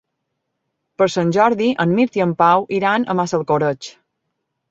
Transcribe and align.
Per 1.01 1.07
Sant 1.15 1.33
Jordi 1.35 1.67
en 1.85 1.93
Mirt 1.99 2.17
i 2.19 2.25
en 2.27 2.33
Pau 2.41 2.65
iran 2.79 3.05
a 3.05 3.17
Massalcoreig. 3.21 3.93